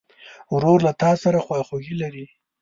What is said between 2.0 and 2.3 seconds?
لري.